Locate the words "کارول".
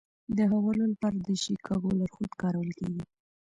2.41-2.69